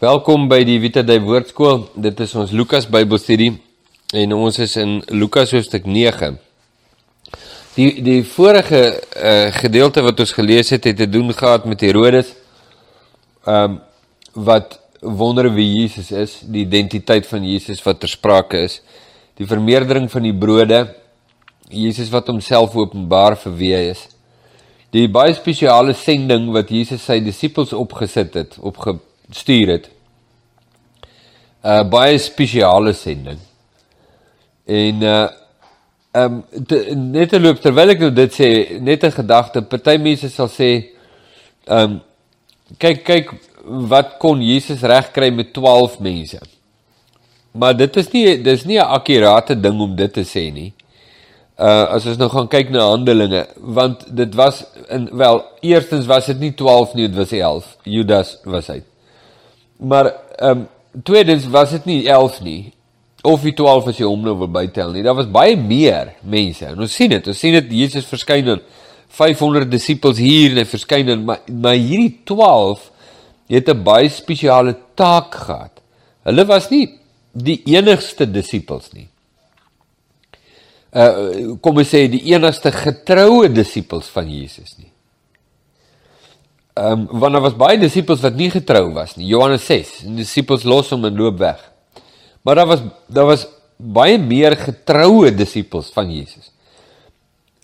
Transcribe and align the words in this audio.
Welkom 0.00 0.46
by 0.48 0.62
die 0.64 0.78
Vita 0.80 1.02
Dei 1.04 1.18
Woordskool. 1.20 1.82
Dit 1.92 2.22
is 2.24 2.30
ons 2.32 2.54
Lukas 2.56 2.86
Bybelstudie 2.88 3.50
en 4.16 4.30
ons 4.32 4.56
is 4.64 4.72
in 4.80 4.94
Lukas 5.12 5.50
hoofstuk 5.52 5.84
9. 5.84 6.38
Die 7.74 7.88
die 8.06 8.22
vorige 8.24 8.80
uh, 8.80 9.50
gedeelte 9.58 10.00
wat 10.06 10.22
ons 10.24 10.32
gelees 10.32 10.72
het, 10.72 10.88
het 10.88 10.96
te 11.02 11.08
doen 11.10 11.28
gehad 11.36 11.66
met 11.68 11.84
Herodes. 11.84 12.30
Ehm 13.44 13.74
um, 13.74 13.76
wat 14.48 14.78
wonder 15.04 15.50
wie 15.52 15.68
Jesus 15.68 16.08
is, 16.16 16.38
die 16.48 16.64
identiteit 16.64 17.28
van 17.28 17.44
Jesus 17.44 17.84
wat 17.84 18.00
ter 18.00 18.08
sprake 18.08 18.64
is, 18.70 18.80
die 19.36 19.50
vermeerdering 19.52 20.08
van 20.08 20.24
die 20.24 20.32
brode, 20.46 20.80
Jesus 21.68 22.08
wat 22.08 22.32
homself 22.32 22.72
openbaar 22.72 23.36
vir 23.44 23.56
wie 23.60 23.72
hy 23.76 23.84
is. 23.92 24.08
Die 24.96 25.04
baie 25.12 25.36
spesiale 25.36 25.92
sending 25.92 26.48
wat 26.56 26.72
Jesus 26.72 27.04
sy 27.04 27.20
disippels 27.20 27.76
opgesit 27.76 28.40
het, 28.40 28.56
opgestuur 29.30 29.68
het. 29.68 29.90
'n 31.62 31.68
uh, 31.68 31.88
baie 31.88 32.18
spesiale 32.18 32.92
sending. 32.92 33.38
En 34.66 35.02
uh 35.02 35.28
um 36.12 36.44
net 37.12 37.32
loop 37.38 37.60
terwyl 37.62 37.92
ek 37.92 38.00
nou 38.00 38.10
dit 38.10 38.32
sê, 38.34 38.80
net 38.80 39.04
'n 39.04 39.12
gedagte, 39.12 39.62
party 39.62 39.96
mense 39.96 40.28
sal 40.28 40.48
sê 40.48 40.90
um 41.68 42.00
kyk 42.78 43.04
kyk 43.04 43.30
wat 43.92 44.18
kon 44.18 44.42
Jesus 44.42 44.82
regkry 44.82 45.30
met 45.30 45.52
12 45.52 46.00
mense. 46.00 46.40
Maar 47.52 47.76
dit 47.76 47.96
is 47.96 48.10
nie 48.12 48.42
dis 48.42 48.64
nie 48.64 48.78
'n 48.78 48.90
akkurate 48.98 49.60
ding 49.60 49.80
om 49.80 49.96
dit 49.96 50.12
te 50.12 50.24
sê 50.24 50.50
nie 50.52 50.72
uh 51.60 51.86
as 51.94 52.06
ons 52.06 52.16
nou 52.16 52.28
gaan 52.32 52.48
kyk 52.48 52.70
na 52.72 52.86
Handelinge 52.88 53.46
want 53.76 54.06
dit 54.16 54.34
was 54.34 54.64
in 54.88 55.08
wel 55.12 55.44
eerstens 55.60 56.06
was 56.06 56.26
dit 56.26 56.40
nie 56.40 56.54
12 56.56 56.94
nie 56.94 57.08
dit 57.08 57.16
was 57.16 57.32
11 57.32 57.76
Judas 57.84 58.38
was 58.44 58.70
hy 58.72 58.80
maar 59.80 60.12
ehm 60.38 60.58
um, 60.58 60.68
tweedens 61.04 61.46
was 61.48 61.70
dit 61.70 61.84
nie 61.84 62.08
11 62.08 62.40
nie 62.42 62.72
of 63.22 63.42
die 63.44 63.52
12 63.54 63.90
as 63.92 63.98
jy 64.00 64.08
hom 64.08 64.22
nou 64.24 64.34
wil 64.40 64.48
bytel 64.52 64.94
nie. 64.94 65.02
Daar 65.04 65.18
was 65.18 65.28
baie 65.30 65.56
meer 65.56 66.14
mense. 66.22 66.64
En 66.66 66.80
ons 66.80 66.94
sien 66.94 67.10
dit 67.12 67.26
ons 67.28 67.38
sien 67.38 67.54
dit 67.58 67.74
Jesus 67.82 68.08
verskyn 68.08 68.48
aan 68.48 68.62
500 69.10 69.68
disippels 69.70 70.18
hier 70.22 70.54
en 70.54 70.62
hy 70.62 70.66
verskyn 70.70 71.12
aan 71.12 71.24
maar, 71.28 71.42
maar 71.50 71.76
hierdie 71.76 72.22
12 72.28 72.88
het 73.50 73.68
'n 73.68 73.82
baie 73.84 74.08
spesiale 74.08 74.76
taak 74.94 75.34
gehad. 75.34 75.80
Hulle 76.24 76.44
was 76.46 76.70
nie 76.70 76.86
die 77.32 77.62
enigste 77.66 78.26
disippels 78.26 78.92
nie. 78.92 79.08
Uh 80.92 81.56
kom 81.60 81.76
ons 81.76 81.88
sê 81.88 82.08
die 82.10 82.32
enigste 82.32 82.72
getroue 82.72 83.48
disippels 83.52 84.08
van 84.08 84.30
Jesus 84.30 84.78
nie. 84.78 84.90
Ehm 86.80 87.06
um, 87.10 87.18
want 87.20 87.34
daar 87.36 87.44
was 87.44 87.56
baie 87.60 87.78
disippels 87.78 88.22
wat 88.24 88.38
nie 88.38 88.48
getrou 88.50 88.92
was 88.96 89.16
nie. 89.16 89.26
Johannes 89.28 89.66
6, 89.68 89.96
die 90.06 90.22
disippels 90.22 90.64
los 90.64 90.92
hom 90.94 91.04
en 91.04 91.16
loop 91.16 91.36
weg. 91.38 91.60
Maar 92.42 92.62
daar 92.62 92.70
was 92.70 92.84
daar 93.06 93.28
was 93.28 93.46
baie 93.76 94.18
meer 94.18 94.56
getroue 94.56 95.34
disippels 95.34 95.90
van 95.92 96.12
Jesus 96.12 96.52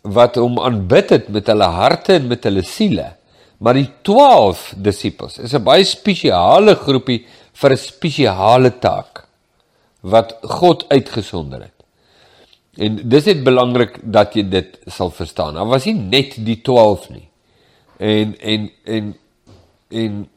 wat 0.06 0.36
hom 0.38 0.60
aanbid 0.62 1.10
het 1.10 1.30
met 1.34 1.48
hulle 1.50 1.66
harte 1.74 2.12
en 2.14 2.28
met 2.30 2.44
hulle 2.46 2.62
siele. 2.62 3.08
Maar 3.58 3.80
die 3.80 3.88
12 4.06 4.74
disippels 4.76 5.38
is 5.38 5.54
'n 5.54 5.64
baie 5.64 5.84
spesiale 5.84 6.74
groepie 6.74 7.24
vir 7.52 7.70
'n 7.72 7.76
spesiale 7.76 8.70
taak 8.78 9.24
wat 10.02 10.36
God 10.42 10.84
uitgesonder 10.88 11.60
het. 11.62 11.78
En 12.76 13.08
dis 13.08 13.24
net 13.24 13.44
belangrik 13.44 13.98
dat 14.02 14.34
jy 14.34 14.48
dit 14.48 14.78
sal 14.86 15.10
verstaan. 15.10 15.54
Daar 15.54 15.66
was 15.66 15.84
nie 15.84 15.94
net 15.94 16.36
die 16.44 16.60
12 16.62 17.10
nie. 17.10 17.28
En 17.98 18.34
en 18.40 18.70
en 18.84 19.14
en 19.88 20.28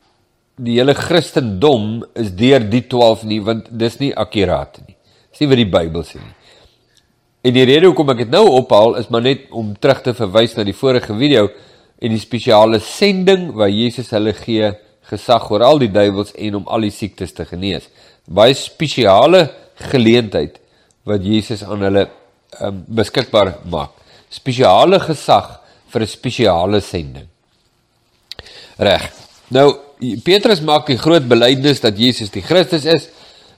die 0.59 0.75
hele 0.77 0.93
Christendom 0.93 2.03
is 2.19 2.33
deur 2.35 2.63
die 2.71 2.83
12 2.87 3.23
nie 3.27 3.39
want 3.43 3.69
dis 3.71 3.97
nie 3.99 4.11
akkuraat 4.15 4.81
nie. 4.85 4.95
Dis 5.31 5.43
nie 5.43 5.49
wat 5.51 5.61
die 5.61 5.71
Bybel 5.71 6.03
sê 6.07 6.19
nie. 6.19 6.35
En 7.47 7.55
die 7.55 7.63
rede 7.63 7.87
hoekom 7.87 8.11
ek 8.11 8.25
dit 8.25 8.33
nou 8.33 8.43
ophaal 8.57 8.97
is 8.99 9.07
maar 9.11 9.23
net 9.23 9.47
om 9.55 9.71
terug 9.79 10.01
te 10.03 10.13
verwys 10.15 10.57
na 10.57 10.65
die 10.67 10.75
vorige 10.75 11.15
video 11.15 11.47
en 11.99 12.11
die 12.11 12.19
spesiale 12.19 12.81
sending 12.83 13.49
waar 13.55 13.71
Jesus 13.71 14.11
hulle 14.15 14.33
gee 14.35 14.73
gesag 15.09 15.47
oor 15.51 15.63
al 15.65 15.79
die 15.81 15.91
duiwels 15.91 16.33
en 16.35 16.59
om 16.59 16.67
al 16.67 16.85
die 16.87 16.93
siektes 16.93 17.33
te 17.35 17.45
genees. 17.47 17.87
Baie 18.27 18.55
spesiale 18.57 19.47
geleentheid 19.91 20.59
wat 21.07 21.23
Jesus 21.23 21.63
aan 21.63 21.87
hulle 21.87 22.05
um, 22.59 22.83
beskikbaar 22.99 23.55
maak. 23.71 23.95
Spesiale 24.29 24.99
gesag 25.01 25.59
vir 25.89 26.01
'n 26.03 26.07
spesiale 26.07 26.81
sending. 26.81 27.27
Reg. 28.79 29.09
Nou 29.51 29.67
Petrus 30.23 30.61
maak 30.63 30.87
die 30.87 30.99
groot 30.99 31.25
belydenis 31.27 31.81
dat 31.83 31.97
Jesus 31.99 32.31
die 32.31 32.43
Christus 32.45 32.85
is 32.87 33.09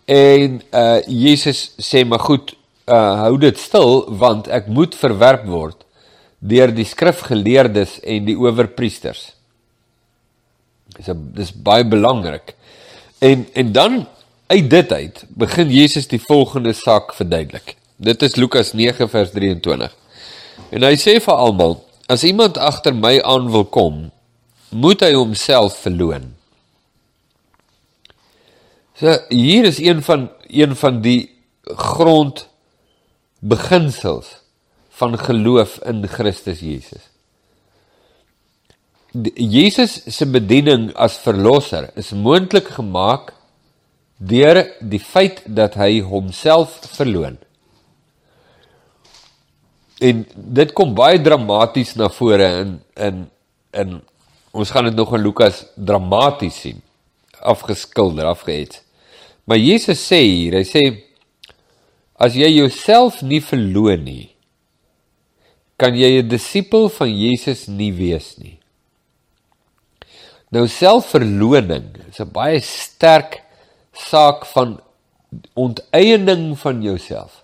en 0.10 0.58
uh 0.74 0.98
Jesus 1.06 1.76
sê 1.78 2.02
maar 2.08 2.24
goed, 2.26 2.56
uh 2.90 3.22
hou 3.28 3.36
dit 3.42 3.58
stil 3.62 4.08
want 4.18 4.50
ek 4.50 4.72
moet 4.74 4.98
verwerp 4.98 5.46
word 5.46 5.86
deur 6.42 6.74
die 6.74 6.88
skrifgeleerdes 6.90 8.00
en 8.02 8.26
die 8.26 8.38
owerpriesters. 8.40 9.28
Dis 10.98 11.12
dis 11.38 11.52
baie 11.54 11.86
belangrik. 11.86 12.56
En 13.22 13.46
en 13.54 13.72
dan 13.72 14.00
uit 14.52 14.70
dit 14.70 14.92
uit 14.92 15.22
begin 15.38 15.70
Jesus 15.70 16.10
die 16.10 16.20
volgende 16.20 16.74
saak 16.74 17.14
verduidelik. 17.14 17.76
Dit 18.02 18.26
is 18.26 18.36
Lukas 18.36 18.74
9 18.74 19.06
vers 19.10 19.30
23. 19.32 19.94
En 20.74 20.88
hy 20.88 20.96
sê 20.98 21.20
vir 21.22 21.38
almal: 21.46 21.78
As 22.10 22.26
iemand 22.26 22.58
agter 22.58 22.98
my 22.98 23.20
aan 23.22 23.52
wil 23.54 23.68
kom, 23.70 24.10
moet 24.72 25.04
hy 25.04 25.14
homself 25.14 25.78
verloon. 25.84 26.32
So 28.96 29.18
hier 29.30 29.68
is 29.68 29.80
een 29.80 30.02
van 30.06 30.30
een 30.48 30.76
van 30.76 31.02
die 31.02 31.30
grond 31.64 32.48
beginsels 33.40 34.42
van 34.90 35.18
geloof 35.18 35.80
in 35.88 36.08
Christus 36.08 36.60
Jesus. 36.60 37.08
Jesus 39.36 39.98
se 40.08 40.26
bediening 40.26 40.92
as 40.96 41.18
verlosser 41.20 41.90
is 42.00 42.12
moontlik 42.16 42.70
gemaak 42.78 43.34
deur 44.18 44.62
die 44.80 45.02
feit 45.02 45.42
dat 45.46 45.76
hy 45.82 46.00
homself 46.06 46.78
verloon. 46.94 47.40
En 50.02 50.24
dit 50.36 50.72
kom 50.78 50.94
baie 50.96 51.20
dramaties 51.22 51.96
na 51.98 52.08
vore 52.14 52.48
in 52.62 52.78
in 52.96 53.28
in 53.72 54.00
ons 54.52 54.72
gaan 54.72 54.90
dit 54.90 54.96
nog 54.96 55.14
in 55.16 55.24
Lukas 55.24 55.66
dramaties 55.76 56.60
sien. 56.62 56.82
Afgeskilder, 57.40 58.26
afgehet. 58.26 58.82
Maar 59.44 59.58
Jesus 59.58 60.04
sê 60.06 60.22
hier, 60.22 60.60
hy 60.60 60.66
sê 60.68 60.84
as 62.22 62.36
jy 62.38 62.52
jouself 62.54 63.22
nie 63.26 63.42
verloon 63.42 64.04
nie, 64.06 64.28
kan 65.82 65.96
jy 65.98 66.22
'n 66.22 66.30
disipel 66.30 66.90
van 66.90 67.10
Jesus 67.10 67.68
nie 67.68 67.92
wees 67.92 68.38
nie. 68.38 68.60
Nou 70.52 70.68
selfverloning 70.68 71.96
is 72.10 72.20
'n 72.20 72.32
baie 72.32 72.60
sterk 72.60 73.42
saak 73.94 74.46
van 74.46 74.80
onteiening 75.56 76.60
van 76.60 76.82
jouself. 76.84 77.44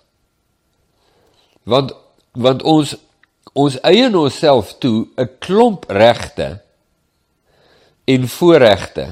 Want 1.64 1.92
want 2.32 2.62
ons 2.62 2.96
ons 3.52 3.80
eien 3.82 4.14
onsself 4.14 4.78
toe 4.78 5.08
'n 5.16 5.28
klomp 5.40 5.88
regte 5.88 6.62
en 8.08 8.24
voorregte 8.32 9.10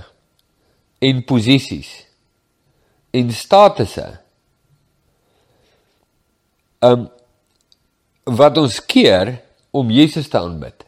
en 1.04 1.20
posisies 1.28 1.90
en 3.16 3.32
statusse. 3.32 4.06
Um 6.84 7.08
wat 8.26 8.56
ons 8.58 8.80
keer 8.90 9.36
om 9.70 9.90
Jesus 9.94 10.26
te 10.32 10.40
aanbid. 10.40 10.82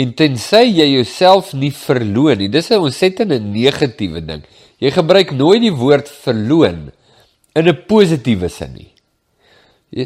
En 0.00 0.14
tensy 0.16 0.62
jy 0.64 0.86
jouself 0.94 1.50
nie 1.52 1.72
verloon 1.76 2.38
nie, 2.40 2.48
dis 2.48 2.70
'n 2.70 2.80
ontsettende 2.88 3.38
negatiewe 3.38 4.24
ding. 4.24 4.42
Jy 4.80 4.90
gebruik 4.90 5.30
nooit 5.30 5.60
die 5.60 5.74
woord 5.74 6.08
verloon 6.08 6.90
in 7.54 7.68
'n 7.68 7.84
positiewe 7.86 8.48
sin 8.48 8.72
nie. 8.72 8.92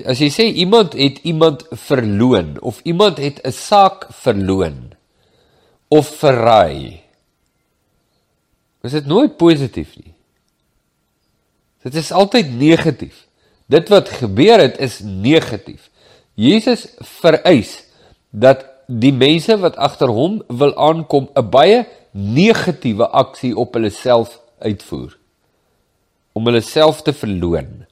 As 0.05 0.19
jy 0.19 0.29
sê 0.29 0.45
iemand 0.53 0.93
het 0.93 1.23
iemand 1.23 1.65
verloon 1.73 2.61
of 2.61 2.81
iemand 2.85 3.19
het 3.19 3.41
'n 3.45 3.53
saak 3.53 4.07
verloon 4.11 4.98
of 5.89 6.09
verraai. 6.21 7.01
Is 8.85 8.95
dit 8.95 9.07
nooit 9.07 9.37
positief 9.37 9.97
nie. 9.99 10.13
Dit 11.87 11.95
is 11.99 12.13
altyd 12.13 12.53
negatief. 12.59 13.25
Dit 13.67 13.89
wat 13.93 14.09
gebeur 14.21 14.61
het 14.61 14.79
is 14.79 15.01
negatief. 15.03 15.91
Jesus 16.35 16.87
vereis 17.21 17.83
dat 18.31 18.65
die 18.87 19.13
mense 19.13 19.57
wat 19.61 19.77
agter 19.77 20.09
hom 20.09 20.41
wil 20.49 20.73
aankom 20.77 21.29
'n 21.35 21.51
baie 21.51 21.87
negatiewe 22.13 23.09
aksie 23.09 23.57
op 23.57 23.75
hulle 23.75 23.91
self 23.91 24.41
uitvoer 24.59 25.17
om 26.33 26.47
hulle 26.47 26.61
self 26.61 27.03
te 27.03 27.13
verloon 27.13 27.89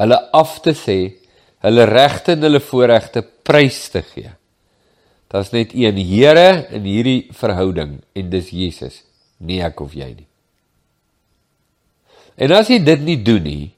hulle 0.00 0.18
af 0.32 0.58
te 0.64 0.74
sê, 0.76 0.98
hulle 1.64 1.86
regte 1.88 2.36
en 2.36 2.46
hulle 2.46 2.60
voorregte 2.64 3.22
prys 3.46 3.82
te 3.92 4.02
gee. 4.06 4.30
Daar's 5.30 5.52
net 5.54 5.74
een 5.74 5.96
Here 5.96 6.66
in 6.74 6.86
hierdie 6.88 7.28
verhouding 7.30 8.00
en 8.18 8.30
dis 8.32 8.50
Jesus, 8.50 9.04
nie 9.38 9.60
ek 9.62 9.80
of 9.80 9.94
jy 9.94 10.08
nie. 10.16 10.26
En 12.40 12.54
as 12.56 12.70
jy 12.72 12.80
dit 12.82 13.04
nie 13.04 13.18
doen 13.22 13.44
nie, 13.44 13.70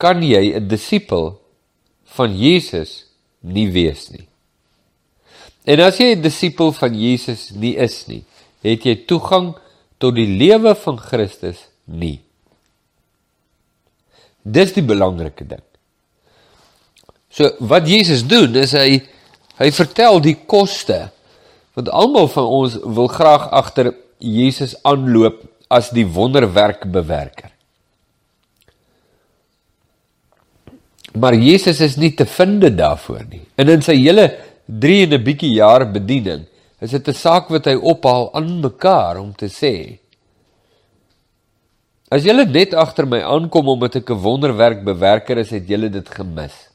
kan 0.00 0.22
jy 0.22 0.56
'n 0.56 0.68
disipel 0.68 1.36
van 2.16 2.32
Jesus 2.32 3.04
nie 3.40 3.68
wees 3.68 4.10
nie. 4.10 4.26
En 5.66 5.80
as 5.80 5.98
jy 5.98 6.14
'n 6.14 6.22
disipel 6.22 6.72
van 6.72 6.94
Jesus 6.94 7.50
nie 7.50 7.76
is 7.76 8.06
nie, 8.06 8.24
het 8.62 8.84
jy 8.84 9.04
toegang 9.06 9.54
tot 9.98 10.14
die 10.14 10.26
lewe 10.26 10.74
van 10.74 10.96
Christus 10.98 11.68
nie. 11.84 12.20
Dis 14.42 14.72
die 14.72 14.82
belangrike 14.82 15.44
ding. 15.44 15.62
So 17.28 17.50
wat 17.60 17.86
Jesus 17.88 18.24
doen 18.26 18.56
is 18.56 18.72
hy 18.72 19.02
hy 19.60 19.70
vertel 19.76 20.20
die 20.24 20.36
koste 20.48 21.10
want 21.76 21.90
almal 21.94 22.28
van 22.32 22.48
ons 22.50 22.76
wil 22.82 23.08
graag 23.12 23.46
agter 23.54 23.92
Jesus 24.18 24.74
aanloop 24.84 25.44
as 25.70 25.92
die 25.94 26.04
wonderwerkbewerker. 26.04 27.52
Maar 31.14 31.34
Jesus 31.38 31.80
is 31.80 31.96
nie 31.96 32.12
te 32.14 32.26
vind 32.26 32.66
daarvoor 32.76 33.24
nie. 33.30 33.42
En 33.58 33.70
in 33.70 33.82
sy 33.82 33.96
hele 33.98 34.28
3 34.66 35.06
en 35.06 35.14
'n 35.14 35.24
bietjie 35.24 35.54
jaar 35.54 35.86
bediening, 35.86 36.46
is 36.80 36.90
dit 36.90 37.08
'n 37.08 37.14
saak 37.14 37.48
wat 37.50 37.64
hy 37.64 37.74
ophaal 37.74 38.30
aan 38.34 38.60
mekaar 38.60 39.18
om 39.18 39.34
te 39.34 39.46
sê: 39.46 39.98
As 42.10 42.22
julle 42.22 42.44
net 42.44 42.74
agter 42.74 43.06
my 43.06 43.22
aankom 43.22 43.68
omdat 43.68 43.96
ek 43.96 44.10
'n 44.10 44.22
wonderwerk 44.22 44.84
bewerker 44.84 45.38
is, 45.38 45.50
het 45.50 45.68
julle 45.68 45.88
dit 45.88 46.08
gemis. 46.08 46.69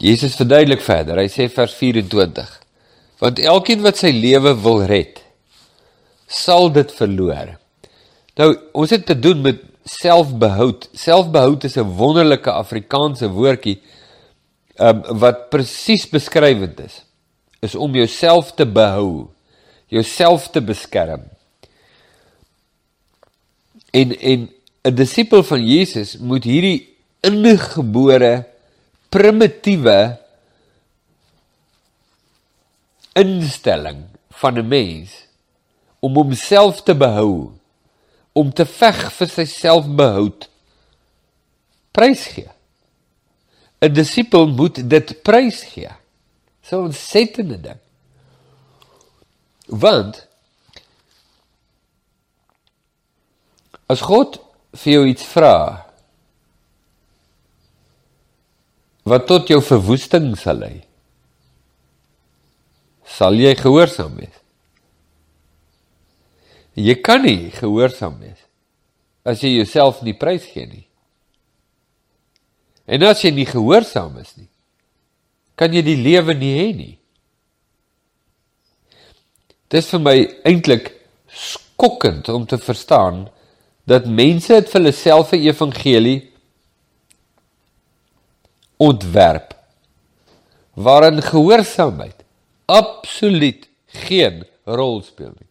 Jesus 0.00 0.38
verduidelik 0.40 0.80
verder. 0.80 1.20
Hy 1.20 1.28
sê 1.28 1.46
vers 1.52 1.74
24: 1.76 2.52
Want 3.20 3.40
elkeen 3.44 3.82
wat 3.84 4.00
sy 4.00 4.12
lewe 4.16 4.54
wil 4.64 4.84
red, 4.88 5.20
sal 6.30 6.70
dit 6.72 6.92
verloor. 6.96 7.56
Nou, 8.40 8.54
ons 8.72 8.94
het 8.94 9.04
te 9.04 9.16
doen 9.18 9.42
met 9.44 9.60
selfbehoud. 9.84 10.88
Selfbehoud 10.96 11.64
is 11.68 11.76
'n 11.76 11.96
wonderlike 11.98 12.50
Afrikaanse 12.50 13.28
woordjie 13.28 13.80
um, 14.78 15.02
wat 15.20 15.50
presies 15.50 16.08
beskrywend 16.08 16.80
is. 16.80 17.04
Is 17.60 17.74
om 17.74 17.94
jouself 17.94 18.54
te 18.54 18.64
behou, 18.66 19.28
jouself 19.88 20.48
te 20.48 20.60
beskerm. 20.60 21.28
En 23.92 24.16
en 24.16 24.48
'n 24.84 24.94
disipel 24.94 25.42
van 25.42 25.66
Jesus 25.66 26.16
moet 26.16 26.44
hierdie 26.44 26.88
ingebore 27.20 28.49
primitiewe 29.10 30.18
instelling 33.18 34.06
van 34.40 34.58
'n 34.58 34.68
mens 34.68 35.26
om 36.00 36.14
homself 36.14 36.82
te 36.82 36.94
behou 36.94 37.52
om 38.32 38.52
te 38.52 38.64
veg 38.64 39.12
vir 39.12 39.28
sy 39.28 39.44
selfbehoud 39.44 40.48
prys 41.92 42.26
gee. 42.32 42.50
'n 43.80 43.92
Disipel 43.92 44.46
moet 44.46 44.88
dit 44.90 45.22
prys 45.22 45.62
gee. 45.72 45.90
So 46.62 46.80
'n 46.80 46.84
ontsettende 46.84 47.60
ding. 47.60 47.80
Want 49.66 50.26
as 53.86 54.00
God 54.00 54.40
vir 54.72 54.92
jou 54.92 55.06
iets 55.06 55.24
vra 55.24 55.89
wat 59.10 59.26
tot 59.26 59.50
jou 59.50 59.58
verwoesting 59.64 60.32
sal 60.38 60.60
lei, 60.62 60.76
sal 63.10 63.34
jy 63.34 63.56
gehoorsaam 63.58 64.14
wees? 64.20 64.36
Jy 66.78 66.94
kan 67.02 67.24
nie 67.26 67.50
gehoorsaam 67.50 68.20
wees 68.22 68.38
as 69.26 69.42
jy 69.42 69.50
jouself 69.58 70.00
nie 70.06 70.14
prys 70.16 70.46
gee 70.48 70.64
nie. 70.64 70.86
En 72.88 73.04
as 73.06 73.20
jy 73.22 73.34
nie 73.34 73.48
gehoorsaam 73.48 74.16
is 74.22 74.32
nie, 74.38 74.48
kan 75.58 75.74
jy 75.74 75.82
die 75.84 75.98
lewe 76.00 76.34
nie 76.38 76.54
hê 76.56 76.70
nie. 76.72 76.94
Dit 79.70 79.82
is 79.82 79.90
vir 79.92 80.02
my 80.02 80.16
eintlik 80.48 80.94
skokkend 81.30 82.30
om 82.32 82.46
te 82.48 82.58
verstaan 82.58 83.26
dat 83.90 84.08
mense 84.08 84.50
dit 84.54 84.72
vir 84.72 84.80
hulle 84.80 84.92
self 84.96 85.32
'n 85.32 85.46
evangelie 85.46 86.29
ontwerp 88.80 89.54
waarin 90.74 91.20
gehoorsaamheid 91.22 92.24
absoluut 92.66 93.68
geen 94.06 94.44
rol 94.64 95.00
speel 95.04 95.34
nie 95.36 95.50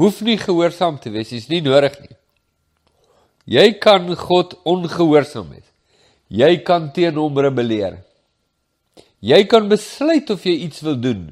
hoef 0.00 0.20
nie 0.24 0.38
gehoorsaam 0.40 0.98
te 1.00 1.12
wees, 1.12 1.32
dis 1.32 1.48
nie 1.50 1.60
nodig 1.64 1.96
nie. 2.00 2.14
Jy 3.50 3.66
kan 3.82 4.06
God 4.16 4.54
ongehoorsaam 4.68 5.50
wees. 5.52 5.66
Jy 6.30 6.60
kan 6.66 6.88
teen 6.94 7.18
hom 7.18 7.38
rebelleer. 7.42 7.98
Jy 9.20 9.42
kan 9.50 9.66
besluit 9.68 10.30
of 10.32 10.46
jy 10.46 10.54
iets 10.66 10.84
wil 10.86 10.96
doen. 11.00 11.24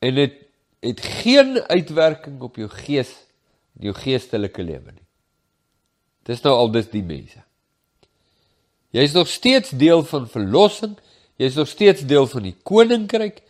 En 0.00 0.16
dit 0.16 0.38
het 0.80 1.02
geen 1.20 1.58
uitwerking 1.68 2.38
op 2.40 2.56
jou 2.56 2.70
gees 2.72 3.10
jou 3.80 3.92
geestelike 3.96 4.64
lewe 4.64 4.94
nie. 4.94 5.06
Dis 6.28 6.40
nou 6.44 6.54
al 6.56 6.70
dis 6.72 6.88
die 6.92 7.04
mense. 7.04 7.42
Jy 8.90 9.04
is 9.06 9.14
nog 9.14 9.28
steeds 9.30 9.70
deel 9.70 10.02
van 10.04 10.26
verlossing, 10.28 10.96
jy 11.38 11.50
is 11.50 11.58
nog 11.58 11.68
steeds 11.70 12.02
deel 12.06 12.26
van 12.26 12.48
die 12.48 12.56
koninkryk 12.66 13.40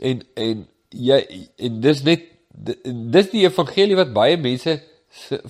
en 0.00 0.22
en 0.38 0.62
jy 0.94 1.18
en 1.58 1.80
dis 1.82 2.02
net 2.06 2.30
dis 2.54 3.30
die 3.32 3.42
evangelie 3.44 3.98
wat 3.98 4.14
baie 4.14 4.38
mense 4.38 4.78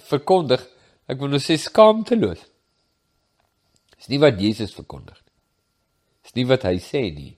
verkondig. 0.09 0.63
Ek 1.09 1.21
wil 1.21 1.35
nou 1.35 1.41
sê 1.43 1.59
skaamteloos. 1.61 2.41
Dis 3.99 4.09
nie 4.13 4.21
wat 4.23 4.41
Jesus 4.41 4.73
verkondig 4.77 5.17
nie. 5.17 5.35
Dis 6.25 6.37
nie 6.39 6.47
wat 6.49 6.65
hy 6.65 6.79
sê 6.81 7.03
nie. 7.13 7.35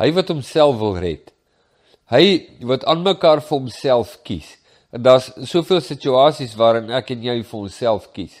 Hy 0.00 0.10
wat 0.16 0.32
homself 0.32 0.76
wil 0.80 0.98
red. 1.00 1.32
Hy 2.12 2.24
wat 2.68 2.84
aan 2.88 3.04
mekaar 3.04 3.40
vir 3.40 3.58
homself 3.58 4.18
kies. 4.26 4.58
En 4.92 5.04
daar's 5.04 5.30
soveel 5.48 5.80
situasies 5.80 6.56
waarin 6.60 6.92
ek 6.92 7.14
en 7.14 7.24
jy 7.24 7.38
vir 7.40 7.60
onsself 7.60 8.10
kies. 8.12 8.34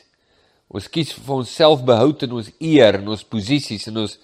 Ons 0.72 0.88
kies 0.88 1.12
vir 1.12 1.42
onsself 1.42 1.84
behoud 1.84 2.24
in 2.24 2.32
ons 2.38 2.48
eer 2.56 2.96
en 3.00 3.12
ons 3.12 3.28
posisies 3.28 3.84
en 3.90 4.02
ons 4.06 4.16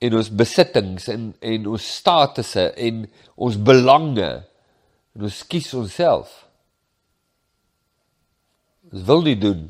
en 0.00 0.14
ons 0.16 0.28
besittings 0.32 1.08
en 1.12 1.26
en 1.52 1.66
ons 1.74 1.88
statusse 1.96 2.66
en 2.88 3.02
ons 3.36 3.58
belange 3.70 4.30
en 5.16 5.26
ons 5.28 5.42
kies 5.48 5.68
onsself. 5.76 6.30
Ons 8.90 9.04
wil 9.08 9.24
nie 9.28 9.36
doen 9.40 9.68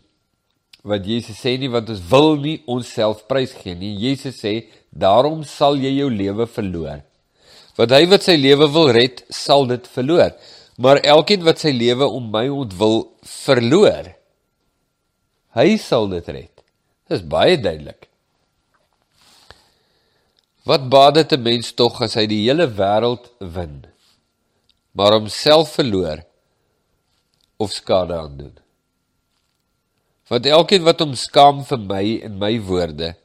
wat 0.87 1.07
Jesus 1.07 1.39
sê 1.39 1.57
nie 1.61 1.71
want 1.71 1.91
ons 1.93 2.03
wil 2.11 2.37
nie 2.41 2.59
onsself 2.71 3.27
prys 3.31 3.53
gee 3.59 3.77
nie. 3.79 3.93
Jesus 4.01 4.41
sê 4.43 4.55
daarom 4.91 5.43
sal 5.47 5.79
jy 5.79 5.93
jou 5.99 6.11
lewe 6.11 6.47
verloor. 6.51 7.03
Want 7.79 7.95
hy 7.95 8.07
wat 8.11 8.25
sy 8.27 8.37
lewe 8.41 8.67
wil 8.73 8.91
red, 8.93 9.23
sal 9.33 9.67
dit 9.71 9.87
verloor. 9.95 10.33
Maar 10.81 11.03
elkeen 11.13 11.45
wat 11.47 11.61
sy 11.63 11.73
lewe 11.77 12.09
om 12.09 12.31
my 12.33 12.47
ontwil 12.49 13.05
verloor, 13.45 14.11
hy 15.57 15.77
sal 15.81 16.09
dit 16.13 16.29
red. 16.29 16.63
Dis 17.11 17.23
baie 17.27 17.59
duidelik. 17.59 18.07
Wat 20.69 20.89
baat 20.93 21.15
dit 21.15 21.33
'n 21.33 21.43
mens 21.43 21.73
tog 21.73 22.01
as 22.03 22.15
hy 22.15 22.27
die 22.27 22.45
hele 22.47 22.67
wêreld 22.69 23.31
wen, 23.39 23.87
maar 24.93 25.13
homself 25.13 25.75
verloor 25.75 26.23
of 27.59 27.73
skade 27.73 28.15
aandoen? 28.15 28.59
Want 30.29 30.47
elkeen 30.47 30.85
wat 30.85 31.01
hom 31.01 31.15
skaam 31.15 31.65
vir 31.65 31.79
my 31.79 32.21
en 32.23 32.39
my 32.39 32.61
woorde, 32.61 33.17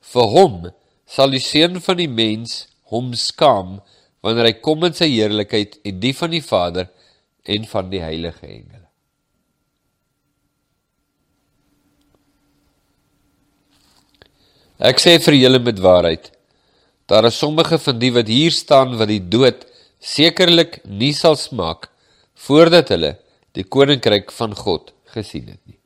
vir 0.00 0.26
hom 0.36 0.72
sal 1.06 1.30
die 1.30 1.40
seun 1.40 1.80
van 1.80 1.96
die 1.96 2.10
mens 2.10 2.66
hom 2.92 3.14
skaam 3.14 3.80
wanneer 4.22 4.50
hy 4.50 4.56
kom 4.60 4.84
in 4.84 4.92
sy 4.92 5.08
heerlikheid 5.08 5.78
en 5.88 6.00
die 6.02 6.12
van 6.12 6.30
die 6.30 6.44
Vader 6.44 6.90
en 7.44 7.64
van 7.66 7.90
die 7.90 8.02
heilige 8.02 8.46
engele. 8.46 8.81
Ek 14.78 14.98
sê 14.98 15.18
vir 15.20 15.36
julle 15.36 15.58
met 15.58 15.80
waarheid, 15.80 16.32
Daar 17.12 17.24
is 17.24 17.38
sommige 17.38 17.78
van 17.78 17.98
die 17.98 18.12
wat 18.14 18.30
hier 18.30 18.54
staan 18.56 18.94
wat 18.96 19.10
die 19.10 19.20
dood 19.20 19.66
sekerlik 20.00 20.78
nie 20.86 21.12
sal 21.12 21.36
smaak 21.36 21.90
voordat 22.46 22.88
hulle 22.94 23.10
die 23.58 23.66
koninkryk 23.76 24.32
van 24.32 24.54
God 24.56 24.94
gesien 25.12 25.50
het 25.50 25.60
nie. 25.68 25.76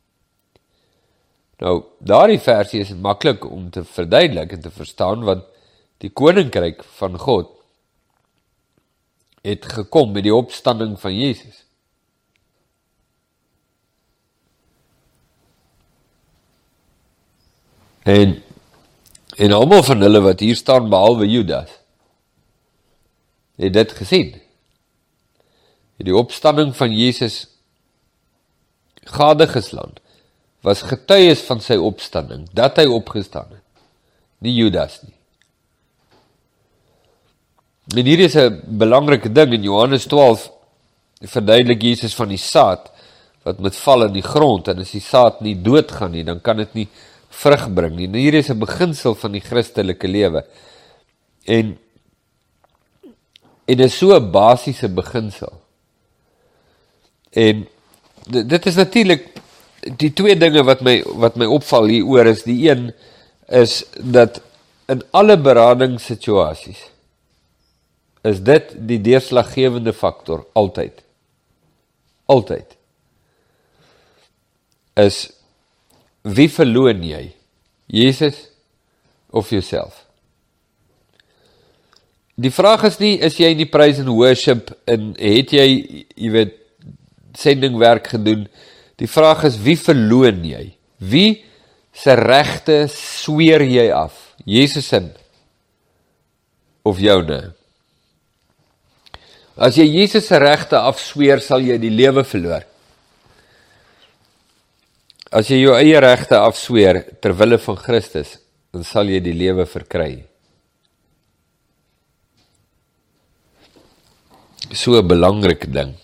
Nou, 1.58 1.82
daardie 1.98 2.38
versie 2.38 2.84
is 2.84 2.94
maklik 2.94 3.42
om 3.48 3.66
te 3.74 3.82
verduidelik 3.84 4.54
en 4.54 4.62
te 4.68 4.70
verstaan 4.70 5.26
want 5.26 5.44
die 6.04 6.12
koninkryk 6.12 6.84
van 7.00 7.18
God 7.18 7.50
het 9.42 9.66
gekom 9.72 10.12
met 10.14 10.26
die 10.26 10.34
opstanding 10.34 10.94
van 11.00 11.14
Jesus. 11.16 11.64
En 18.06 18.38
En 19.36 19.52
almal 19.52 19.82
van 19.84 20.00
hulle 20.00 20.22
wat 20.24 20.40
hier 20.40 20.56
staan 20.56 20.88
behalwe 20.92 21.28
Judas 21.28 21.72
het 23.56 23.72
dit 23.72 23.92
gesien. 23.92 24.32
Het 25.96 26.08
die 26.08 26.16
opstanding 26.16 26.74
van 26.76 26.92
Jesus 26.92 27.46
gade 29.04 29.46
geslaan 29.48 29.94
was 30.66 30.82
getuies 30.82 31.44
van 31.46 31.60
sy 31.62 31.76
opstanding 31.78 32.48
dat 32.56 32.80
hy 32.80 32.86
opgestaan 32.90 33.48
het. 33.52 33.62
Nie 34.44 34.56
Judas 34.56 34.98
nie. 35.04 35.14
En 37.96 38.04
hier 38.04 38.20
is 38.20 38.34
'n 38.34 38.62
belangrike 38.66 39.32
ding 39.32 39.52
in 39.52 39.62
Johannes 39.62 40.06
12 40.06 40.50
verduidelik 41.20 41.82
Jesus 41.82 42.14
van 42.14 42.28
die 42.28 42.40
saad 42.40 42.90
wat 43.42 43.58
moet 43.58 43.76
val 43.76 44.04
in 44.04 44.12
die 44.12 44.26
grond 44.26 44.68
en 44.68 44.78
as 44.78 44.90
die 44.90 45.00
saad 45.00 45.40
nie 45.40 45.54
doodgaan 45.62 46.10
nie, 46.10 46.24
dan 46.24 46.40
kan 46.40 46.56
dit 46.56 46.74
nie 46.74 46.88
vrug 47.28 47.72
bring 47.74 47.96
nie. 47.96 48.06
En 48.06 48.14
hier 48.14 48.34
is 48.34 48.50
'n 48.50 48.58
beginsel 48.58 49.14
van 49.14 49.32
die 49.32 49.40
Christelike 49.40 50.08
lewe. 50.08 50.44
En 51.44 51.78
en 53.66 53.76
dit 53.76 53.86
is 53.86 53.98
so 53.98 54.14
'n 54.14 54.30
basiese 54.30 54.88
beginsel. 54.88 55.62
En 57.30 57.68
dit 58.26 58.66
is 58.66 58.74
natuurlik 58.74 59.26
die 59.96 60.12
twee 60.12 60.36
dinge 60.36 60.64
wat 60.64 60.80
my 60.80 61.02
wat 61.14 61.36
my 61.36 61.44
opval 61.44 61.84
hieroor 61.84 62.26
is 62.26 62.42
die 62.42 62.70
een 62.70 62.92
is 63.46 63.84
dat 64.00 64.40
in 64.86 65.02
alle 65.10 65.36
beradingssituasies 65.38 66.90
is 68.26 68.42
dit 68.42 68.72
die 68.88 69.00
deurslaggewende 69.00 69.92
faktor 69.92 70.46
altyd. 70.52 71.02
Altyd. 72.26 72.76
Is 74.94 75.35
wie 76.26 76.48
verloon 76.50 77.04
jy? 77.06 77.22
Jesus 77.86 78.48
of 79.30 79.50
jouself? 79.54 80.02
Die 82.36 82.52
vraag 82.52 82.84
is 82.90 82.98
nie 83.00 83.14
is 83.24 83.38
jy 83.40 83.54
in 83.54 83.62
die 83.62 83.70
praise 83.70 84.02
and 84.02 84.12
worship 84.12 84.72
en 84.90 85.14
het 85.16 85.54
jy 85.56 85.66
jy 86.12 86.32
weet 86.34 86.56
sendingwerk 87.36 88.10
gedoen? 88.16 88.44
Die 89.00 89.08
vraag 89.08 89.46
is 89.48 89.60
wie 89.62 89.76
verloon 89.80 90.42
jy? 90.44 90.64
Wie 90.98 91.44
se 91.96 92.16
regte 92.18 92.84
sweer 92.92 93.64
jy 93.64 93.88
af? 93.94 94.18
Jesus 94.44 94.88
se 94.88 95.00
of 96.86 97.00
joune? 97.00 97.40
As 99.56 99.78
jy 99.80 99.86
Jesus 99.88 100.28
se 100.28 100.38
regte 100.38 100.76
afsweer, 100.76 101.40
sal 101.40 101.64
jy 101.64 101.78
die 101.80 101.92
lewe 101.94 102.24
verloor. 102.28 102.66
As 105.34 105.48
jy 105.50 105.58
jou 105.64 105.74
eie 105.74 105.98
regte 106.00 106.38
afsweer 106.38 107.00
ter 107.20 107.34
wille 107.34 107.58
van 107.58 107.78
Christus, 107.80 108.36
dan 108.70 108.84
sal 108.86 109.10
jy 109.10 109.18
die 109.24 109.34
lewe 109.34 109.66
verkry. 109.66 110.24
So 114.72 114.98
'n 114.98 115.08
belangrike 115.08 115.66
ding. 115.70 115.94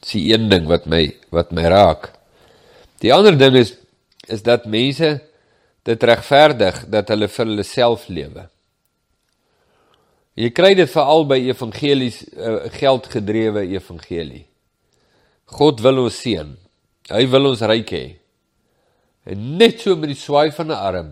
Dis 0.00 0.12
die 0.12 0.32
een 0.32 0.48
ding 0.48 0.66
wat 0.68 0.86
my 0.86 1.12
wat 1.30 1.52
my 1.52 1.62
raak. 1.62 2.12
Die 3.00 3.12
ander 3.12 3.36
ding 3.36 3.56
is 3.56 3.76
is 4.28 4.42
dat 4.42 4.64
mense 4.66 5.20
dit 5.84 6.02
regverdig 6.02 6.86
dat 6.88 7.08
hulle 7.08 7.28
vir 7.28 7.46
hulle 7.46 7.62
self 7.62 8.08
lewe. 8.08 8.48
Jy 10.34 10.50
kry 10.50 10.74
dit 10.74 10.90
veral 10.90 11.26
by 11.26 11.38
evangelies 11.38 12.24
uh, 12.36 12.64
geldgedrewe 12.70 13.68
evangelie. 13.68 14.46
God 15.44 15.80
wil 15.80 15.98
ons 15.98 16.16
seën. 16.20 16.63
Hy 17.12 17.24
wil 17.32 17.50
ons 17.50 17.64
ryk 17.68 17.90
hê. 17.92 18.04
En 19.28 19.40
net 19.58 19.80
so 19.80 19.96
met 19.96 20.12
die 20.12 20.20
swaai 20.20 20.52
van 20.52 20.70
'n 20.70 20.80
arm 20.90 21.10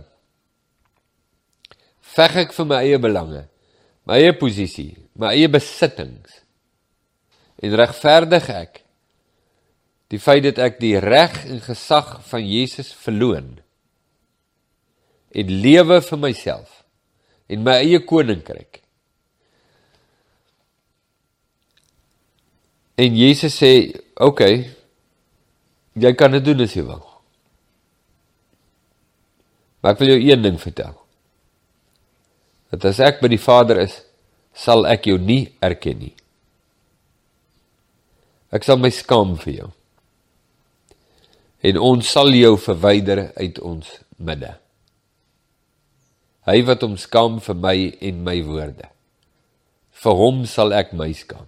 veg 2.13 2.37
ek 2.37 2.53
vir 2.53 2.67
my 2.67 2.79
eie 2.85 2.99
belange, 2.99 3.49
my 4.05 4.19
eie 4.21 4.33
posisie, 4.37 4.97
my 5.17 5.33
eie 5.33 5.49
besittings. 5.49 6.43
En 7.63 7.77
regverdig 7.77 8.49
ek 8.51 8.83
die 10.09 10.19
feit 10.19 10.43
dat 10.45 10.59
ek 10.59 10.81
die 10.81 10.99
reg 10.99 11.47
en 11.47 11.61
gesag 11.61 12.21
van 12.29 12.45
Jesus 12.45 12.93
verloon 12.93 13.61
en 15.33 15.47
lewe 15.49 16.01
vir 16.01 16.19
myself 16.19 16.85
en 17.49 17.65
my 17.65 17.81
eie 17.81 18.05
koninkryk 18.05 18.83
En 23.03 23.17
Jesus 23.17 23.57
sê, 23.57 24.01
"Oké. 24.15 24.25
Okay, 24.25 24.71
jy 25.95 26.13
kan 26.17 26.33
dit 26.33 26.45
doen 26.45 26.61
as 26.65 26.77
jy 26.77 26.85
wil." 26.87 27.03
Maar 29.83 29.97
ek 29.97 29.99
wil 29.99 30.13
jou 30.15 30.21
een 30.31 30.43
ding 30.43 30.59
vertel. 30.61 30.95
Dat 32.71 32.85
as 32.85 33.01
ek 33.03 33.21
by 33.21 33.29
die 33.33 33.43
Vader 33.43 33.83
is, 33.83 33.99
sal 34.55 34.87
ek 34.87 35.09
jou 35.11 35.19
nie 35.19 35.57
erken 35.65 35.99
nie. 35.99 36.15
Ek 38.53 38.65
sal 38.65 38.79
my 38.79 38.93
skaam 38.95 39.35
vir 39.43 39.53
jou. 39.57 39.69
En 41.67 41.79
ons 41.79 42.09
sal 42.15 42.31
jou 42.37 42.55
verwyder 42.61 43.31
uit 43.39 43.59
ons 43.65 43.91
midde. 44.23 44.53
Hy 46.47 46.59
wat 46.67 46.83
hom 46.83 46.97
skaam 46.99 47.39
vir 47.43 47.59
my 47.59 47.77
en 48.03 48.23
my 48.27 48.37
woorde. 48.47 48.89
Vir 50.03 50.19
hom 50.19 50.43
sal 50.51 50.75
ek 50.75 50.95
my 50.99 51.11
skaam. 51.17 51.47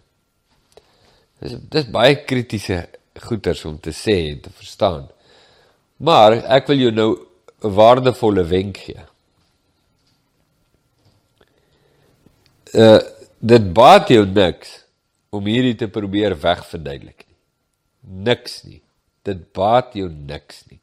Dis 1.43 1.57
dis 1.71 1.89
baie 1.93 2.17
kritiese 2.27 2.85
goeters 3.21 3.65
om 3.65 3.79
te 3.81 3.93
sê 3.93 4.17
en 4.33 4.41
te 4.41 4.51
verstaan. 4.51 5.09
Maar 5.97 6.41
ek 6.57 6.67
wil 6.67 6.79
jou 6.79 6.91
nou 6.91 7.11
'n 7.63 7.75
waardevolle 7.75 8.45
wenk 8.45 8.77
gee. 8.77 9.03
Uh 12.75 13.01
dit 13.45 13.73
baat 13.73 14.09
jou 14.09 14.25
niks 14.27 14.85
om 15.29 15.45
hierdie 15.45 15.77
te 15.77 15.89
probeer 15.89 16.33
wegverduidelik 16.41 17.27
nie. 17.29 17.37
Niks 18.25 18.63
nie. 18.65 18.81
Dit 19.23 19.53
baat 19.53 19.93
jou 19.93 20.09
niks 20.09 20.65
nie. 20.71 20.81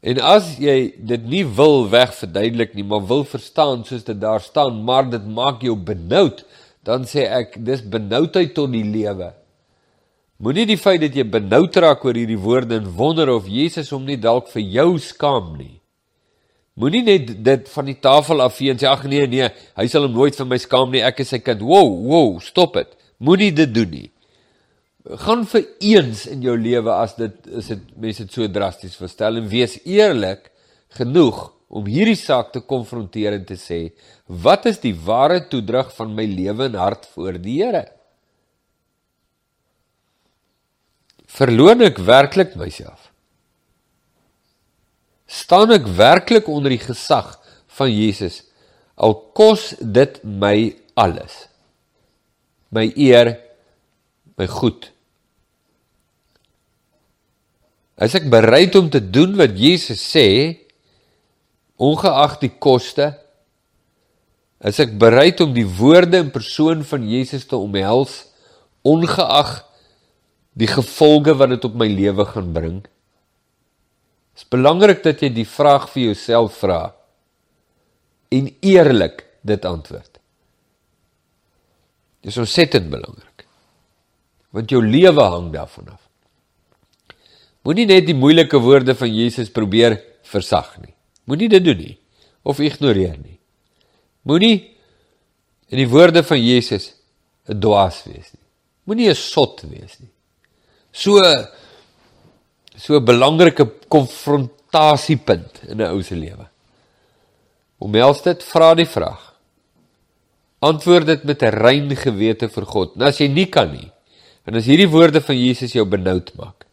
En 0.00 0.20
as 0.22 0.52
jy 0.62 0.92
dit 0.96 1.24
nie 1.26 1.42
wil 1.58 1.88
wegverduidelik 1.90 2.76
nie, 2.78 2.84
maar 2.86 3.02
wil 3.06 3.24
verstaan 3.26 3.82
soos 3.84 4.04
dit 4.06 4.20
daar 4.20 4.40
staan, 4.40 4.84
maar 4.86 5.08
dit 5.10 5.26
maak 5.26 5.64
jou 5.66 5.74
benoud, 5.74 6.44
dan 6.86 7.02
sê 7.02 7.26
ek 7.26 7.58
dis 7.66 7.82
benoudheid 7.82 8.54
tot 8.54 8.70
die 8.72 8.86
lewe. 8.86 9.32
Moenie 10.38 10.68
die 10.70 10.78
feit 10.78 11.00
dat 11.02 11.16
jy 11.18 11.24
benoud 11.26 11.74
raak 11.82 12.04
oor 12.06 12.14
hierdie 12.14 12.38
woorde 12.38 12.76
en 12.78 12.84
wonder 12.94 13.32
of 13.32 13.48
Jesus 13.50 13.88
hom 13.90 14.04
nie 14.06 14.20
dalk 14.22 14.46
vir 14.52 14.62
jou 14.62 14.92
skaam 15.02 15.56
nie. 15.58 15.80
Moenie 16.78 17.02
net 17.02 17.32
dit 17.42 17.66
van 17.72 17.88
die 17.90 17.96
tafel 17.98 18.44
afvee 18.44 18.70
en 18.70 18.78
sê 18.78 18.86
ag 18.86 19.02
nee 19.10 19.26
nee, 19.26 19.48
hy 19.50 19.86
sal 19.90 20.06
hom 20.06 20.14
nooit 20.14 20.38
vir 20.38 20.46
my 20.46 20.60
skaam 20.62 20.94
nie, 20.94 21.02
ek 21.02 21.24
is 21.24 21.34
sy 21.34 21.40
kind. 21.42 21.66
Wow, 21.66 21.90
wow, 22.06 22.38
stop 22.38 22.78
dit. 22.78 22.94
Moenie 23.18 23.50
dit 23.50 23.74
doen 23.74 23.90
nie. 23.96 24.04
Gaan 25.24 25.42
vir 25.50 25.66
eens 25.90 26.22
in 26.30 26.46
jou 26.46 26.54
lewe 26.54 26.94
as 26.94 27.18
dit 27.18 27.52
is 27.58 27.74
dit 27.74 27.92
mense 27.98 28.28
dit 28.28 28.38
so 28.38 28.54
drasties 28.54 28.94
verstel 29.00 29.42
en 29.42 29.50
wees 29.50 29.74
eerlik 29.82 30.52
genoeg 31.00 31.48
om 31.66 31.90
hierdie 31.90 32.14
saak 32.14 32.54
te 32.54 32.62
konfronteer 32.62 33.40
en 33.40 33.46
te 33.48 33.58
sê, 33.58 33.88
wat 34.30 34.70
is 34.70 34.78
die 34.86 34.94
ware 34.94 35.42
toedrag 35.50 35.90
van 35.98 36.14
my 36.14 36.30
lewe 36.30 36.70
en 36.70 36.78
hart 36.78 37.10
voor 37.16 37.42
die 37.42 37.58
Here? 37.64 37.88
Verloon 41.28 41.84
ek 41.84 42.00
werklik 42.00 42.56
myself? 42.56 43.10
Staan 45.28 45.74
ek 45.76 45.84
werklik 45.98 46.48
onder 46.48 46.72
die 46.72 46.80
gesag 46.80 47.34
van 47.76 47.92
Jesus 47.92 48.42
al 48.98 49.14
kos 49.36 49.74
dit 49.78 50.16
my 50.24 50.72
alles? 50.98 51.44
My 52.72 52.88
eer, 52.96 53.36
my 54.40 54.48
goed. 54.48 54.88
As 57.98 58.16
ek 58.16 58.28
bereid 58.30 58.76
om 58.78 58.88
te 58.90 59.00
doen 59.02 59.36
wat 59.38 59.56
Jesus 59.58 60.00
sê, 60.00 60.28
ongeag 61.78 62.38
die 62.42 62.52
koste 62.58 63.12
is 64.66 64.80
ek 64.82 64.96
bereid 64.98 65.38
om 65.44 65.52
die 65.54 65.66
woorde 65.66 66.18
en 66.18 66.32
persoon 66.34 66.82
van 66.86 67.04
Jesus 67.06 67.46
te 67.46 67.58
omhels 67.58 68.24
ongeag 68.86 69.52
die 70.58 70.66
gevolge 70.70 71.36
wat 71.38 71.54
dit 71.54 71.66
op 71.68 71.76
my 71.78 71.86
lewe 71.86 72.24
gaan 72.26 72.52
bring. 72.54 72.78
Dit 74.34 74.44
is 74.44 74.48
belangrik 74.50 75.02
dat 75.04 75.22
jy 75.22 75.30
die 75.34 75.46
vraag 75.48 75.88
vir 75.92 76.10
jouself 76.10 76.58
vra 76.62 76.82
en 78.34 78.50
eerlik 78.60 79.24
dit 79.46 79.64
antwoord. 79.64 80.18
Dit 82.22 82.32
is 82.32 82.40
ontsettend 82.42 82.90
belangrik. 82.90 83.46
Want 84.50 84.70
jou 84.70 84.82
lewe 84.82 85.22
hang 85.22 85.52
daarvan 85.54 85.94
af. 85.94 86.02
Moenie 87.66 87.86
net 87.86 88.06
die 88.08 88.16
moeilike 88.16 88.58
woorde 88.62 88.94
van 88.96 89.10
Jesus 89.12 89.50
probeer 89.52 89.98
versag 90.26 90.74
nie. 90.82 90.94
Moenie 91.28 91.50
dit 91.52 91.64
doen 91.64 91.78
nie 91.78 91.96
of 92.48 92.60
ignoreer 92.64 93.18
nie. 93.20 93.38
Moenie 94.28 94.56
in 95.68 95.82
die 95.82 95.88
woorde 95.88 96.22
van 96.24 96.40
Jesus 96.40 96.94
'n 97.48 97.60
dwaas 97.60 98.04
wees 98.04 98.32
nie. 98.32 98.46
Moenie 98.84 99.10
'n 99.10 99.14
sot 99.14 99.62
wees 99.68 99.98
nie. 100.00 100.12
So 100.92 101.20
so 102.76 102.96
'n 102.96 103.04
belangrike 103.04 103.64
konfrontasiepunt 103.88 105.62
in 105.68 105.82
'n 105.82 105.90
ou 105.90 106.02
se 106.02 106.14
lewe. 106.14 106.46
Omhels 107.78 108.22
dit, 108.22 108.42
vra 108.42 108.74
die 108.74 108.86
vraag. 108.86 109.34
Antwoord 110.58 111.06
dit 111.06 111.24
met 111.24 111.42
'n 111.42 111.54
rein 111.54 111.96
gewete 111.96 112.48
vir 112.48 112.66
God. 112.66 112.96
Nou 112.96 113.08
as 113.08 113.18
jy 113.18 113.28
nie 113.28 113.46
kan 113.46 113.70
nie, 113.72 113.90
en 114.44 114.54
as 114.54 114.66
hierdie 114.66 114.90
woorde 114.90 115.20
van 115.20 115.36
Jesus 115.36 115.72
jou 115.72 115.84
benoud 115.84 116.32
maak, 116.34 116.66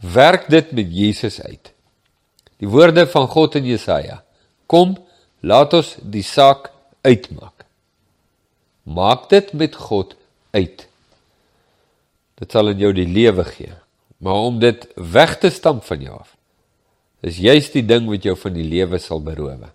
werk 0.00 0.48
dit 0.48 0.72
met 0.72 0.86
Jesus 0.90 1.40
uit. 1.42 1.72
Die 2.58 2.68
woorde 2.68 3.06
van 3.06 3.28
God 3.28 3.54
in 3.54 3.64
Jesaja. 3.64 4.22
Kom, 4.66 4.96
laat 5.40 5.72
ons 5.74 5.96
die 6.02 6.22
saak 6.22 6.70
uitmaak. 7.02 7.64
Maak 8.82 9.28
dit 9.28 9.52
met 9.52 9.76
God 9.76 10.14
uit. 10.50 10.89
Dit 12.40 12.56
sal 12.56 12.72
in 12.72 12.80
jou 12.80 12.92
die 12.96 13.08
lewe 13.08 13.44
gee. 13.44 13.74
Maar 14.20 14.46
om 14.48 14.58
dit 14.60 14.86
weg 14.96 15.36
te 15.40 15.50
stamp 15.52 15.84
van 15.88 16.00
jou 16.04 16.16
af, 16.18 16.36
is 17.24 17.38
juist 17.40 17.76
die 17.76 17.84
ding 17.84 18.08
wat 18.08 18.24
jou 18.24 18.36
van 18.36 18.56
die 18.56 18.64
lewe 18.64 18.98
sal 19.00 19.20
beroof. 19.24 19.68